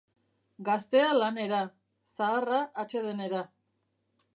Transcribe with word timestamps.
Gaztea 0.69 1.11
lanera, 1.17 1.61
zaharra 2.17 2.67
atsedenera. 2.87 3.49